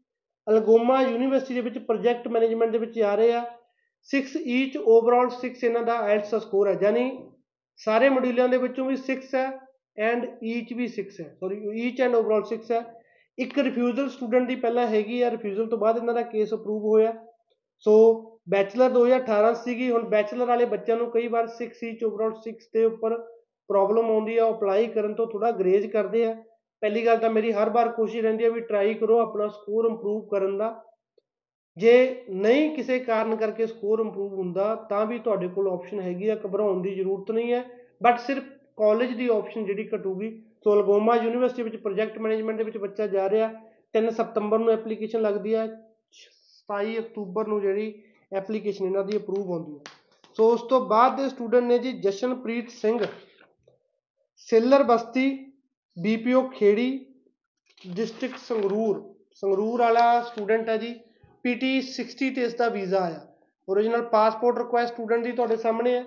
ਅਲਗੋਮਾ 0.50 1.02
ਯੂਨੀਵਰਸਿਟੀ 1.02 1.54
ਦੇ 1.54 1.62
ਵਿੱਚ 1.62 1.78
ਪ੍ਰੋਜੈਕਟ 1.78 2.28
ਮੈਨੇਜਮੈਂਟ 2.28 2.72
ਦੇ 2.72 2.78
ਵਿੱਚ 2.78 2.96
ਜਾ 2.96 3.16
ਰਹੇ 3.16 3.34
ਆ। 3.34 3.46
6 4.10 4.44
ਈਚ 4.48 4.78
ਓਵਰਆਲ 4.78 5.30
6 5.30 5.64
ਇਹਨਾਂ 5.64 5.82
ਦਾ 5.82 6.00
ਆਇਲਟਸ 6.00 6.32
ਦਾ 6.32 6.40
ਸਕੋਰ 6.40 6.68
ਹੈ 6.68 6.80
ਯਾਨੀ 6.82 7.32
ਸਾਰੇ 7.78 8.10
ਮੋਡਿਊਲਾਂ 8.10 8.50
ਦੇ 8.50 8.58
ਵਿੱਚੋਂ 8.58 8.86
ਵੀ 8.86 8.98
6 9.08 9.36
ਹੈ 9.36 9.69
ਐਂਡ 9.98 10.26
ਈਚ 10.44 10.74
ਵੀ 10.74 10.88
6 10.88 11.06
ਹੈ। 11.20 11.36
ਸੌਰੀ 11.40 11.88
ਈਚ 11.88 12.02
ਐਂਡ 12.02 12.16
ਓਵਰਆਲ 12.16 12.44
6 12.44 12.72
ਹੈ। 12.72 12.82
ਇੱਕ 13.38 13.60
ਰਿਫਿਊਜ਼ਲ 13.60 14.10
ਸਟੂਡੈਂਟ 14.10 14.48
ਦੀ 14.48 14.56
ਪਹਿਲਾਂ 14.56 14.88
ਹੈਗੀ 14.88 15.22
ਆ। 15.22 15.32
ਰਿਫਿਊਜ਼ਲ 15.32 15.68
ਤੋਂ 15.68 15.78
ਬਾਅਦ 15.78 15.98
ਇਹਨਾਂ 15.98 16.14
ਦਾ 16.14 16.22
ਕੇਸ 16.22 16.54
ਅਪਰੂਵ 16.54 16.86
ਹੋਇਆ। 16.86 17.14
ਸੋ 17.80 17.96
ਬੈਚਲਰ 18.50 18.90
2018 18.90 19.54
ਸੀਗੀ। 19.54 19.92
ਹੁਣ 19.92 20.10
ਬੈਚਲਰ 20.10 20.46
ਵਾਲੇ 20.46 20.66
ਬੱਚਿਆਂ 20.66 20.98
ਨੂੰ 20.98 21.12
ਕਈ 21.12 21.28
ਵਾਰ 21.28 21.48
6 21.48 21.84
ਈਚ 21.84 22.04
ਓਵਰਆਲ 22.04 22.34
6 22.44 22.70
ਦੇ 22.74 22.86
ਉੱਪਰ 22.86 23.18
ਪ੍ਰੋਬਲਮ 23.70 24.12
ਆਉਂਦੀ 24.12 24.38
ਆ। 24.38 24.46
ਉਹ 24.46 24.58
ਅਪਲਾਈ 24.58 24.88
ਕਰਨ 24.88 25.14
ਤੋਂ 25.14 25.28
ਥੋੜਾ 25.28 25.52
ਗਰੇਜ 25.52 25.86
ਕਰਦੇ 25.86 26.26
ਆ। 26.26 26.34
ਪਹਿਲੀ 26.82 27.06
ਗੱਲ 27.06 27.18
ਤਾਂ 27.18 27.30
ਮੇਰੀ 27.30 27.52
ਹਰ 27.52 27.70
ਵਾਰ 27.70 27.90
ਕੋਸ਼ਿਸ਼ 27.90 28.24
ਰਹਿੰਦੀ 28.24 28.44
ਹੈ 28.44 28.50
ਵੀ 28.50 28.62
ਟਰਾਈ 28.62 28.94
ਕਰੋ 28.94 29.20
ਆਪਣਾ 29.20 29.48
ਸਕੋਰ 29.48 29.86
ਇੰਪਰੂਵ 29.86 30.28
ਕਰਨ 30.28 30.58
ਦਾ। 30.58 30.84
ਜੇ 31.78 32.24
ਨਹੀਂ 32.30 32.76
ਕਿਸੇ 32.76 33.00
ਕਾਰਨ 33.00 33.36
ਕਰਕੇ 33.36 33.66
ਸਕੋਰ 33.66 34.00
ਇੰਪਰੂਵ 34.00 34.34
ਹੁੰਦਾ, 34.34 34.76
ਤਾਂ 34.76 35.06
ਵੀ 35.06 35.20
ਤੁਹਾਡੇ 35.20 35.48
ਕੋਲ 35.48 35.70
ਆਪਸ਼ਨ 35.70 36.00
ਹੈਗੀ 36.00 36.30
ਆ। 36.30 36.36
ਘਬਰਾਉਣ 36.36 36.82
ਦੀ 36.82 36.96
ਜ਼ਰੂਰਤ 36.96 37.32
ਨਹੀਂ 37.32 37.54
ਹੈ। 37.54 37.64
ਬਟ 38.04 38.20
ਸਿਰਫ 38.20 38.44
ਕਾਲਜ 38.80 39.14
ਦੀ 39.14 39.28
ਆਪਸ਼ਨ 39.28 39.66
ਜਿਹੜੀ 39.66 39.88
ਘਟੂਗੀ, 39.88 40.30
ਸੋ 40.64 40.74
ਅਲਗੋਮਾ 40.74 41.16
ਯੂਨੀਵਰਸਿਟੀ 41.16 41.64
ਵਿੱਚ 41.64 41.76
ਪ੍ਰੋਜੈਕਟ 41.76 42.18
ਮੈਨੇਜਮੈਂਟ 42.18 42.58
ਦੇ 42.58 42.64
ਵਿੱਚ 42.64 42.78
ਬੱਚਾ 42.78 43.08
ਜਾ 43.08 43.30
ਰਿਹਾ 43.30 43.52
3 43.94 44.10
ਸਤੰਬਰ 44.12 44.60
ਨੂੰ 44.60 44.72
ਐਪਲੀਕੇਸ਼ਨ 44.72 45.22
ਲੱਗਦੀ 45.22 45.56
ਹੈ 45.56 45.66
27 46.14 46.98
ਅਕਤੂਬਰ 47.00 47.48
ਨੂੰ 47.48 47.62
ਜਿਹੜੀ 47.62 47.94
ਐਪਲੀਕੇਸ਼ਨ 48.32 48.86
ਇਹਨਾਂ 48.86 49.04
ਦੀ 49.04 49.18
ਅਪਰੂਵ 49.18 49.50
ਹੁੰਦੀ 49.50 49.74
ਹੈ। 49.74 49.98
ਸੋ 50.38 50.50
ਉਸ 50.52 50.62
ਤੋਂ 50.62 50.80
ਬਾਅਦ 50.88 51.16
ਦੇ 51.18 51.30
ਸਟੂਡੈਂਟ 51.30 51.66
ਨੇ 51.66 51.78
ਜੀ 51.80 51.92
ਜਸ਼ਨਪ੍ਰੀਤ 52.00 52.70
ਸਿੰਘ, 52.70 53.00
ਸੇਲਰ 54.48 54.84
ਬਸਤੀ, 54.84 55.28
ਬੀਪੀਓ 55.98 56.42
ਖੇੜੀ 56.50 56.90
ਡਿਸਟ੍ਰਿਕਟ 57.96 58.38
ਸੰਗਰੂਰ 58.38 59.02
ਸੰਗਰੂਰ 59.36 59.80
ਵਾਲਾ 59.80 60.22
ਸਟੂਡੈਂਟ 60.22 60.70
ਹੈ 60.70 60.78
ਜੀ, 60.78 60.94
ਪੀਟੀ 61.44 61.72
60 61.82 62.30
ਤੇ 62.36 62.44
ਇਸ 62.44 62.54
ਦਾ 62.54 62.70
ਵੀਜ਼ਾ 62.70 63.00
ਆਇਆ। 63.00 63.26
Origignal 63.68 64.04
ਪਾਸਪੋਰਟ 64.10 64.58
ਰਿਕੁਐਸਟ 64.58 64.94
ਸਟੂਡੈਂਟ 64.94 65.24
ਦੀ 65.24 65.32
ਤੁਹਾਡੇ 65.32 65.56
ਸਾਹਮਣੇ 65.56 65.94
ਹੈ। 65.94 66.04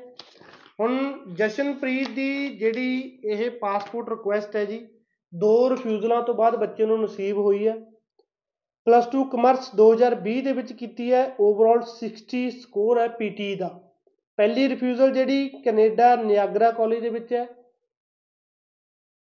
ਹੁਣ 0.80 1.18
ਜਸ਼ਨਪ੍ਰੀਤ 1.34 2.10
ਦੀ 2.10 2.48
ਜਿਹੜੀ 2.48 3.20
ਇਹ 3.24 3.50
ਪਾਸਪੋਰਟ 3.50 4.08
ਰਿਕੁਐਸਟ 4.08 4.56
ਹੈ 4.56 4.64
ਜੀ, 4.64 4.88
ਦੋ 5.34 5.70
ਰਿਫਿਊਜ਼ਲਾਂ 5.70 6.22
ਤੋਂ 6.22 6.34
ਬਾਅਦ 6.34 6.56
ਬੱਚੇ 6.56 6.86
ਨੂੰ 6.86 7.00
ਨਸੀਬ 7.00 7.38
ਹੋਈ 7.38 7.68
ਹੈ। 7.68 7.76
ਪਲੱਸ 8.86 9.08
2 9.08 9.24
ਕਮਰਸ 9.24 9.70
2020 9.74 10.40
ਦੇ 10.40 10.52
ਵਿੱਚ 10.52 10.72
ਕੀਤੀ 10.72 11.12
ਹੈ। 11.12 11.36
ਓਵਰਆਲ 11.40 11.82
60 11.82 12.50
ਸਕੋਰ 12.50 12.98
ਹੈ 12.98 13.08
ਪੀਟੀ 13.08 13.54
ਦਾ। 13.54 13.80
ਪਹਿਲੀ 14.36 14.68
ਰਿਫਿਊਜ਼ਲ 14.68 15.12
ਜਿਹੜੀ 15.12 15.48
ਕੈਨੇਡਾ 15.48 16.16
ਨਿਆਗਰਾ 16.16 16.70
ਕਾਲਜ 16.70 16.98
ਦੇ 16.98 17.08
ਵਿੱਚ 17.08 17.32
ਹੈ। 17.32 17.46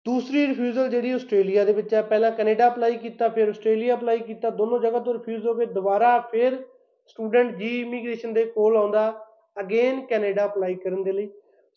ਦੂਸਰੀ 0.06 0.48
ਰਿਫਿਊਜ਼ਲ 0.48 0.90
ਜਿਹੜੀ 0.90 1.12
ਆਸਟ੍ਰੇਲੀਆ 1.12 1.66
ਦੇ 1.66 1.74
ਵਿੱਚ 1.74 1.94
ਹੈ। 1.94 2.02
ਪਹਿਲਾਂ 2.02 2.32
ਕੈਨੇਡਾ 2.32 2.68
ਅਪਲਾਈ 2.68 2.98
ਕੀਤਾ, 2.98 3.30
ਫਿਰ 3.30 3.48
ਆਸਟ੍ਰੇਲੀਆ 3.48 3.96
ਅਪਲਾਈ 3.96 4.20
ਕੀਤਾ। 4.20 4.50
ਦੋਨੋਂ 4.50 4.80
ਜਗ੍ਹਾ 4.80 5.00
ਤੋਂ 5.00 5.14
ਰਿਫਿਊਜ਼ 5.14 5.48
ਹੋ 5.48 5.54
ਗਏ 5.54 5.66
ਦੁਬਾਰਾ 5.66 6.20
ਫਿਰ 6.20 6.66
ਸਟੂਡੈਂਟ 7.08 7.56
ਜੀ 7.58 7.82
ਇਮੀਗ੍ਰੇਸ਼ਨ 7.82 8.34
ਦੇ 8.34 8.46
ਕੋਲ 8.46 8.78
ਆਉਂਦਾ। 8.78 9.29
ਅਗੇਨ 9.58 10.06
ਕੈਨੇਡਾ 10.06 10.46
ਅਪਲਾਈ 10.46 10.76
ਕਰਨ 10.76 11.04
ਦੇ 11.04 11.12
ਲਈ। 11.12 11.30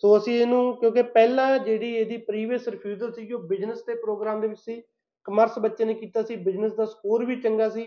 ਸੋ 0.02 0.16
ਅਸੀਂ 0.18 0.40
ਇਹਨੂੰ, 0.40 0.76
ਕਿਉਂਕਿ 0.76 1.02
ਪਹਿਲਾਂ 1.02 1.58
ਜਿਹੜੀ 1.58 1.94
ਇਹਦੀ 1.96 2.16
ਪ੍ਰੀਵੀਅਸ 2.16 2.68
ਰਿਫਿਊਜ਼ਲ 2.68 3.12
ਸੀ 3.12 3.32
ਉਹ 3.32 3.42
ਬਿਜ਼ਨਸ 3.48 3.82
ਦੇ 3.84 3.94
ਪ੍ਰੋਗਰਾਮ 3.94 4.40
ਦੇ 4.40 4.48
ਵਿੱਚ 4.48 4.60
ਸੀ। 4.60 4.82
ਕਮਰਸ 5.28 5.58
ਬੱਚੇ 5.58 5.84
ਨੇ 5.84 5.94
ਕੀਤਾ 5.94 6.22
ਸੀ 6.22 6.36
ਬਿਜ਼ਨਸ 6.36 6.72
ਦਾ 6.74 6.84
ਸਕੋਰ 6.84 7.24
ਵੀ 7.24 7.36
ਚੰਗਾ 7.36 7.68
ਸੀ। 7.68 7.86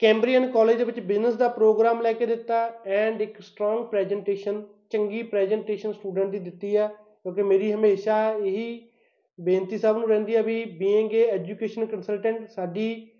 ਕੈਂਬਰੀਅਨ 0.00 0.50
ਕਾਲਜ 0.52 0.76
ਦੇ 0.76 0.84
ਵਿੱਚ 0.84 1.00
ਬਿਜ਼ਨਸ 1.00 1.34
ਦਾ 1.34 1.48
ਪ੍ਰੋਗਰਾਮ 1.48 2.00
ਲੈ 2.02 2.12
ਕੇ 2.12 2.26
ਦਿੱਤਾ 2.26 2.56
ਐਂਡ 2.86 3.20
ਇੱਕ 3.22 3.40
ਸਟਰੋਂਗ 3.40 3.84
ਪ੍ਰੈਜੈਂਟੇਸ਼ਨ 3.86 4.62
ਚੰਗੀ 4.90 5.22
ਪ੍ਰੈਜੈਂਟੇਸ਼ਨ 5.22 5.92
ਸਟੂਡੈਂਟ 5.92 6.30
ਦੀ 6.30 6.38
ਦਿੱਤੀ 6.38 6.76
ਹੈ 6.76 6.86
ਕਿਉਂਕਿ 6.88 7.42
ਮੇਰੀ 7.42 7.72
ਹਮੇਸ਼ਾ 7.72 8.16
ਇਹੀ 8.32 8.90
ਬੇਨਤੀ 9.38 9.78
ਸਭ 9.78 9.96
ਨੂੰ 9.96 10.08
ਰਹਿੰਦੀ 10.08 10.36
ਹੈ 10.36 10.42
ਵੀ 10.42 10.64
ਬੀਇੰਗ 10.64 11.12
ਏ 11.12 11.24
ਐਜੂਕੇਸ਼ਨ 11.24 11.86
ਕੰਸਲਟੈਂਟ 11.86 12.48
ਸਾਡੀ 12.48 13.10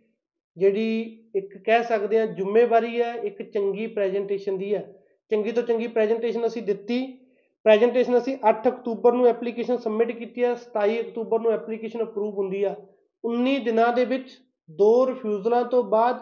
ਜਿਹੜੀ 0.56 1.02
ਇੱਕ 1.36 1.56
ਕਹਿ 1.56 1.82
ਸਕਦੇ 1.82 2.18
ਹਾਂ 2.18 2.26
ਜ਼ਿੰਮੇਵਾਰੀ 2.26 3.00
ਹੈ 3.00 3.14
ਇੱਕ 3.14 3.42
ਚੰਗੀ 3.42 3.86
ਪ੍ਰੈਜੈਂਟੇਸ਼ਨ 3.86 4.58
ਦੀ 4.58 4.74
ਹੈ 4.74 4.84
ਚੰਗੀ 5.30 5.52
ਤੋਂ 5.52 5.62
ਚੰਗੀ 5.62 5.86
ਪ੍ਰੈਜੈਂਟੇਸ਼ਨ 5.86 6.46
ਅਸੀਂ 6.46 6.62
ਦਿੱਤੀ। 6.62 7.18
ਪ੍ਰੈਜੈਂਟੇਸ਼ਨ 7.64 8.18
ਅਸੀਂ 8.18 8.36
8 8.48 8.68
ਅਕਤੂਬਰ 8.68 9.12
ਨੂੰ 9.12 9.26
ਐਪਲੀਕੇਸ਼ਨ 9.26 9.76
ਸਬਮਿਟ 9.76 10.10
ਕੀਤੀ 10.12 10.44
ਹੈ 10.44 10.54
27 10.54 11.00
ਅਕਤੂਬਰ 11.00 11.40
ਨੂੰ 11.40 11.52
ਐਪਲੀਕੇਸ਼ਨ 11.52 12.02
ਅਪਰੂਵ 12.02 12.34
ਹੁੰਦੀ 12.34 12.62
ਆ। 12.64 12.74
19 13.24 13.58
ਦਿਨਾਂ 13.58 13.92
ਦੇ 13.92 14.04
ਵਿੱਚ 14.04 14.38
ਦੋ 14.70 15.06
ਰਿਫਿਊਜ਼ਲਾਂ 15.06 15.64
ਤੋਂ 15.64 15.82
ਬਾਅਦ 15.82 16.20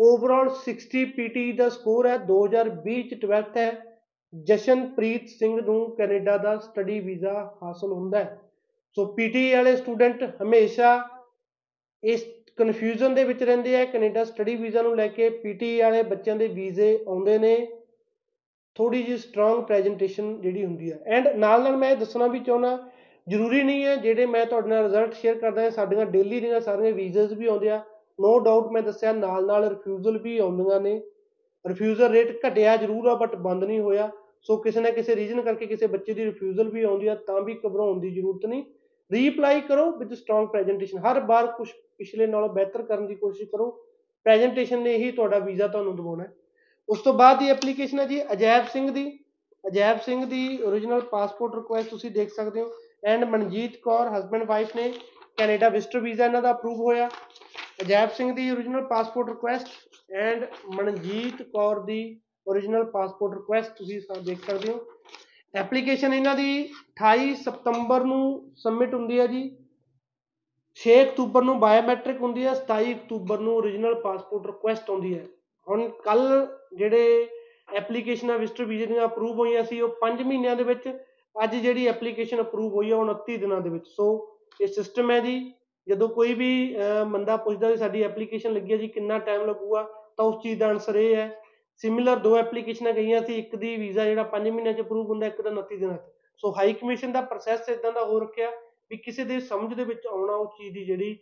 ਓਵਰਆਲ 0.00 0.50
60 0.50 1.04
ਪੀਟੀ 1.04 1.52
ਦਾ 1.52 1.68
ਸਕੋਰ 1.68 2.06
ਹੈ 2.06 2.16
2020 2.16 3.02
ਚ 3.02 3.14
12th 3.14 3.56
ਹੈ। 3.56 3.96
ਜਸ਼ਨਪ੍ਰੀਤ 4.32 5.28
ਸਿੰਘ 5.28 5.60
ਨੂੰ 5.60 5.96
ਕੈਨੇਡਾ 5.96 6.36
ਦਾ 6.36 6.56
ਸਟੱਡੀ 6.58 7.00
ਵੀਜ਼ਾ 7.00 7.32
ਹਾਸਲ 7.62 7.92
ਹੁੰਦਾ 7.92 8.18
ਹੈ। 8.18 8.40
ਸੋ 8.96 9.04
ਪੀਟੀ 9.06 9.52
ਵਾਲੇ 9.52 9.76
ਸਟੂਡੈਂਟ 9.76 10.22
ਹਮੇਸ਼ਾ 10.42 11.08
ਇਸ 12.02 12.24
ਕਨਫਿਊਜ਼ਨ 12.56 13.14
ਦੇ 13.14 13.24
ਵਿੱਚ 13.24 13.42
ਰਹਿੰਦੇ 13.42 13.80
ਆ। 13.80 13.84
ਕੈਨੇਡਾ 13.84 14.24
ਸਟੱਡੀ 14.24 14.54
ਵੀਜ਼ਾ 14.56 14.82
ਨੂੰ 14.82 14.96
ਲੈ 14.96 15.06
ਕੇ 15.08 15.28
ਪੀਟੀ 15.30 15.80
ਵਾਲੇ 15.80 16.02
ਬੱਚਿਆਂ 16.02 16.36
ਦੇ 16.36 16.48
ਵੀਜ਼ੇ 16.48 17.04
ਆਉਂਦੇ 17.08 17.38
ਨੇ। 17.38 17.54
ਥੋੜੀ 18.74 19.02
ਜਿਹੀ 19.02 19.16
ਸਟਰੋਂਗ 19.16 19.62
ਪ੍ਰੈਜੈਂਟੇਸ਼ਨ 19.64 20.40
ਜਿਹੜੀ 20.40 20.64
ਹੁੰਦੀ 20.64 20.92
ਹੈ 20.92 21.00
ਐਂਡ 21.06 21.28
ਨਾਲ 21.28 21.62
ਨਾਲ 21.62 21.76
ਮੈਂ 21.76 21.90
ਇਹ 21.90 21.96
ਦੱਸਣਾ 21.96 22.26
ਵੀ 22.26 22.38
ਚਾਹੁੰਦਾ, 22.38 22.78
ਜ਼ਰੂਰੀ 23.28 23.62
ਨਹੀਂ 23.62 23.84
ਹੈ 23.84 23.96
ਜਿਹੜੇ 23.96 24.26
ਮੈਂ 24.26 24.46
ਤੁਹਾਡੇ 24.46 24.68
ਨਾਲ 24.68 24.84
ਰਿਜ਼ਲਟ 24.84 25.14
ਸ਼ੇਅਰ 25.14 25.34
ਕਰਦਾ 25.34 25.62
ਹਾਂ, 25.62 25.70
ਸਾਡੀਆਂ 25.70 26.06
ਡੇਲੀ 26.06 26.40
ਦੀਆਂ 26.40 26.60
ਸਾਰੀਆਂ 26.60 26.92
ਵੀਜ਼as 26.92 27.36
ਵੀ 27.36 27.46
ਆਉਂਦੇ 27.46 27.68
ਆ। 27.68 27.82
ਨੋ 28.20 28.38
ਡਾਊਟ 28.38 28.72
ਮੈਂ 28.72 28.82
ਦੱਸਿਆ 28.82 29.12
ਨਾਲ 29.12 29.46
ਨਾਲ 29.46 29.68
ਰਿਫਿਊਜ਼ਲ 29.68 30.18
ਵੀ 30.18 30.38
ਆਉਂਦੀਆਂ 30.38 30.80
ਨੇ। 30.80 31.02
ਰਿਫਿਊਜ਼ਲ 31.66 32.10
ਰੇਟ 32.10 32.46
ਘਟਿਆ 32.46 32.76
ਜ਼ਰੂਰ 32.76 33.06
ਆ 33.06 33.14
ਬਟ 33.14 33.36
ਬੰਦ 33.36 33.64
ਨਹੀਂ 33.64 33.80
ਹੋਇਆ। 33.80 34.10
ਸੋ 34.42 34.56
ਕਿਸੇ 34.56 34.80
ਨਾ 34.80 34.90
ਕਿਸੇ 34.90 35.16
ਰੀਜ਼ਨ 35.16 35.40
ਕਰਕੇ 35.40 35.66
ਕਿਸੇ 35.66 35.86
ਬੱਚੇ 35.86 36.14
ਦੀ 36.14 36.24
ਰਿਫਿਊਜ਼ਲ 36.24 36.68
ਵੀ 36.68 36.82
ਆਉਂਦੀ 36.82 37.06
ਆ, 37.06 37.14
ਤਾਂ 37.14 37.40
ਵੀ 37.40 37.58
ਘਬਰਾਉਣ 37.66 38.00
ਦੀ 38.00 38.10
ਜ਼ਰੂਰਤ 38.10 38.46
ਨਹੀਂ। 38.46 38.64
ਰੀਅਪਲਾਈ 39.12 39.60
ਕਰੋ 39.60 39.90
ਵਿਦ 39.90 40.14
ਸਟਰੋਂਗ 40.14 40.48
ਪ੍ਰੈਜੈਂਟੇਸ਼ਨ 40.48 40.98
ਹਰ 40.98 41.20
ਵਾਰ 41.20 41.46
ਕੁਝ 41.46 41.68
ਪਿਛਲੇ 41.98 42.26
ਨਾਲੋਂ 42.26 42.48
ਬਿਹਤਰ 42.48 42.82
ਕਰਨ 42.82 43.06
ਦੀ 43.06 43.14
ਕੋਸ਼ਿਸ਼ 43.14 43.50
ਕਰੋ। 43.50 43.70
ਪ੍ਰੈਜੈਂਟੇਸ਼ਨ 44.24 44.82
ਨੇ 44.82 44.96
ਹੀ 44.96 45.10
ਤੁਹਾਡਾ 45.10 45.38
ਵੀਜ਼ਾ 45.38 45.66
ਤੁਹਾਨੂੰ 45.66 45.96
ਦਿਵਾਉਣਾ 45.96 46.24
ਹੈ। 46.24 46.32
ਉਸ 46.88 47.00
ਤੋਂ 47.00 47.14
ਬਾਅਦ 47.14 47.38
ਦੀ 47.38 47.48
ਐਪਲੀਕੇਸ਼ਨ 47.48 48.00
ਹੈ 48.00 48.06
ਜੀ 48.06 48.32
ਅਜੈਬ 48.32 48.66
ਸਿੰਘ 48.66 48.90
ਦੀ। 48.90 49.18
ਅਜੈਬ 49.66 50.00
ਸਿੰਘ 50.00 50.26
ਦੀ 50.26 50.58
origignal 50.68 51.00
ਪਾਸਪੋਰਟ 51.00 51.54
ਰਿਕੁਐਸਟ 51.54 51.90
ਤੁਸੀਂ 51.90 52.10
ਦੇਖ 52.10 52.34
ਸਕਦੇ 52.34 52.60
ਹੋ। 52.60 52.70
And 53.04 53.24
Manjeet 53.24 53.76
Kaur 53.76 54.08
husband 54.08 54.44
wife 54.44 54.76
ਨੇ 54.76 54.94
ਕੈਨੇਡਾ 55.36 55.68
ਵਿਜ਼ਟਰ 55.68 56.00
ਵੀਜ਼ਾ 56.00 56.24
ਇਹਨਾਂ 56.24 56.42
ਦਾ 56.42 56.50
ਅਪਰੂਵ 56.50 56.80
ਹੋਇਆ। 56.80 57.10
ਅਜੈਬ 57.82 58.10
ਸਿੰਘ 58.10 58.32
ਦੀ 58.32 58.50
origignal 58.50 58.86
passport 58.88 59.28
request 59.28 59.68
and 60.12 60.46
Manjeet 60.74 61.42
Kaur 61.42 61.80
the 61.80 62.20
origignal 62.50 62.90
passport 62.90 63.38
request 63.38 63.72
ਤੁਸੀਂ 63.72 64.00
ਸਾ- 64.00 64.22
ਦੇਖ 64.22 64.50
ਸਕਦੇ 64.50 64.72
ਹੋ। 64.72 64.80
ਐਪਲੀਕੇਸ਼ਨ 65.54 66.14
ਇਹਨਾਂ 66.14 66.34
ਦੀ 66.34 66.72
28 66.94 67.34
ਸਤੰਬਰ 67.34 68.04
ਨੂੰ 68.04 68.52
ਸਬਮਿਟ 68.56 68.94
ਹੁੰਦੀ 68.94 69.20
ਹੈ 69.20 69.26
ਜੀ। 69.26 69.56
6 70.74 71.02
ਅਕਤੂਬਰ 71.02 71.42
ਨੂੰ 71.42 71.60
ਬਾਇਓਮੈਟ੍ਰਿਕ 71.60 72.22
ਹੁੰਦੀ 72.22 72.46
ਹੈ। 72.46 72.54
27 72.54 72.94
ਅਕਤੂਬਰ 72.94 73.38
ਨੂੰ 73.38 73.58
origignal 73.58 73.94
ਪਾਸਪੋਰਟ 73.94 74.46
ਰਿਕੁਐਸਟ 74.46 74.90
ਆਉਂਦੀ 74.90 75.18
ਹੈ। 75.18 75.26
ਹੁਣ 75.68 75.88
ਕੱਲ 75.88 76.46
ਜਿਹੜੇ 76.74 77.28
ਐਪਲੀਕੇਸ਼ਨਾਂ 77.74 78.38
ਵਿਜ਼ਟਰ 78.38 78.64
ਵੀਜ਼ੇ 78.64 78.86
ਦੀਆਂ 78.86 79.04
ਅਪਰੂਵ 79.04 79.38
ਹੋਈਆਂ 79.38 79.64
ਸੀ 79.64 79.80
ਉਹ 79.80 79.88
5 79.88 80.22
ਮਹੀਨਿਆਂ 80.24 80.56
ਦੇ 80.56 80.64
ਵਿੱਚ 80.64 80.98
ਅੱਜ 81.44 81.56
ਜਿਹੜੀ 81.56 81.86
ਐਪਲੀਕੇਸ਼ਨ 81.86 82.40
ਅਪਰੂਵ 82.40 82.74
ਹੋਈ 82.74 82.90
ਹੈ 82.90 82.96
ਉਹ 82.96 83.04
29 83.04 83.36
ਦਿਨਾਂ 83.36 83.60
ਦੇ 83.60 83.70
ਵਿੱਚ। 83.70 83.88
ਸੋ 83.88 84.36
ਇਹ 84.60 84.66
ਸਿਸਟਮ 84.66 85.10
ਹੈ 85.10 85.20
ਜੀ। 85.20 85.52
ਜਦੋਂ 85.88 86.08
ਕੋਈ 86.08 86.34
ਵੀ 86.34 86.76
ਅਹ, 86.76 87.04
ਬੰਦਾ 87.04 87.36
ਪੁੱਛਦਾ 87.36 87.68
ਵੀ 87.68 87.76
ਸਾਡੀ 87.76 88.02
ਐਪਲੀਕੇਸ਼ਨ 88.02 88.52
ਲੱਗੀ 88.52 88.72
ਹੈ 88.72 88.76
ਜੀ 88.76 88.88
ਕਿੰਨਾ 88.88 89.18
ਟਾਈਮ 89.18 89.46
ਲੱਗੂਗਾ 89.46 89.82
ਤਾਂ 90.16 90.24
ਉਸ 90.24 90.42
ਚੀਜ਼ 90.42 90.60
ਦਾ 90.60 90.68
ਆਨਸਰ 90.68 90.96
ਇਹ 90.96 91.16
ਹੈ। 91.16 91.42
ਸਿਮਿਲਰ 91.76 92.16
ਦੋ 92.16 92.36
ਐਪਲੀਕੇਸ਼ਨਾਂ 92.36 92.92
ਗਈਆਂ 92.92 93.22
ਸੀ 93.22 93.34
ਇੱਕ 93.34 93.56
ਦੀ 93.56 93.76
ਵੀਜ਼ਾ 93.76 94.04
ਜਿਹੜਾ 94.04 94.22
5 94.22 94.50
ਮਹੀਨਿਆਂ 94.50 94.74
'ਚ 94.74 94.80
ਅਪਰੂਵ 94.80 95.06
ਹੁੰਦਾ 95.06 95.26
ਇੱਕ 95.26 95.42
ਦਾ 95.42 95.50
29 95.50 95.76
ਦਿਨਾਂ 95.76 95.96
'ਚ। 95.96 96.12
ਸੋ 96.36 96.54
ਹਾਈ 96.58 96.72
ਕਮਿਸ਼ਨ 96.72 97.12
ਦਾ 97.12 97.20
ਪ੍ਰੋਸੈਸ 97.20 97.68
ਇਦਾਂ 97.68 97.92
ਦਾ 97.92 98.04
ਹੋ 98.04 98.18
ਰੱਖਿਆ 98.20 98.50
ਵੀ 98.90 98.96
ਕਿਸੇ 98.96 99.24
ਦੇ 99.24 99.40
ਸਮਝ 99.40 99.74
ਦੇ 99.74 99.84
ਵਿੱਚ 99.84 100.06
ਆਉਣਾ 100.06 100.34
ਉਸ 100.34 100.48
ਚੀਜ਼ 100.48 100.74
ਦੀ 100.74 100.84
ਜਿਹੜੀ 100.84 101.18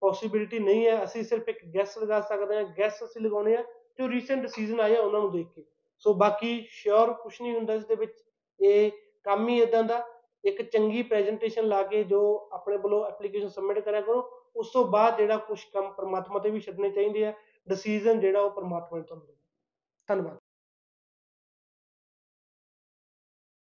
ਪੋਸਿਬਿਲਿਟੀ 0.00 0.58
ਨਹੀਂ 0.58 0.86
ਹੈ। 0.86 1.04
ਅਸੀਂ 1.04 1.24
ਸਿਰਫ 1.24 1.48
ਇੱਕ 1.48 1.58
ਗੈਸ 1.74 1.98
ਲਗਾ 1.98 2.20
ਸਕਦੇ 2.20 2.56
ਹਾਂ। 2.56 2.64
ਗੈਸ 2.78 3.04
ਅਸੀਂ 3.04 3.22
ਲਗਾਉਣੇ 3.22 3.56
ਆ 3.56 3.64
ਜੋ 3.98 4.08
ਰੀਸੈਂਟ 4.08 4.42
ਡਿਸੀਜਨ 4.42 4.80
ਆਏ 4.80 4.96
ਆ 4.96 5.00
ਉਹਨਾਂ 5.00 5.20
ਨੂੰ 5.20 5.32
ਦੇਖ 5.32 5.46
ਕੇ। 5.54 5.64
ਸੋ 5.98 6.14
ਬਾਕੀ 6.14 6.66
ਸ਼ੋਰ 6.68 7.12
ਕੁਝ 7.12 7.42
ਨਹੀਂ 7.42 7.54
ਹੁੰਦਾ 7.54 7.74
ਇਸ 7.74 7.84
ਦੇ 7.84 7.94
ਵਿੱਚ। 7.94 8.24
ਇਹ 8.60 8.90
ਕੰਮ 9.24 9.48
ਹੀ 9.48 9.62
ਇਦਾਂ 9.62 9.82
ਦਾ, 9.82 10.06
ਇੱਕ 10.44 10.62
ਚੰਗੀ 10.62 11.02
ਪ੍ਰੈਜੈਂਟੇਸ਼ਨ 11.02 11.64
ਲਾ 11.64 11.82
ਕੇ 11.82 12.04
ਜੋ 12.04 12.48
ਆਪਣੇ 12.52 12.76
ਵੱਲੋਂ 12.76 13.06
ਐਪਲੀਕੇਸ਼ਨ 13.06 13.48
ਸਬਮਿਟ 13.48 13.78
ਕਰਿਆ 13.78 14.00
ਕਰੋ, 14.00 14.42
ਉਸ 14.56 14.72
ਤੋਂ 14.72 14.84
ਬਾਅਦ 14.84 15.16
ਜਿਹੜਾ 15.16 15.36
ਕੁਝ 15.36 15.64
ਕੰਮ 15.72 15.92
ਪਰਮਾਤਮਾ 15.92 16.38
ਤੇ 16.38 16.50
ਵੀ 16.50 16.60
ਛੱਡਣੇ 16.60 16.90
ਚਾਹੀਦੇ 16.90 17.26
ਆ 17.26 17.32
ਡਿਸੀਜਨ 17.68 18.20
ਜਿਹੜਾ 18.20 18.40
ਉਹ 18.40 18.50
ਪਰਮਾਤਮਾ 18.50 18.98
ਨੇ 18.98 19.04
ਤੁਹਾਨੂੰ 19.04 19.26
ਦੇਣਾ। 19.26 19.38
ਧੰਨਵਾਦ। 20.06 20.38